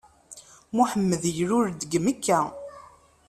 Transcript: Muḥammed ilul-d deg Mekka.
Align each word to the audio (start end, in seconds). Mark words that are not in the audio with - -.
Muḥammed 0.75 1.21
ilul-d 1.31 1.77
deg 1.83 1.93
Mekka. 2.05 2.39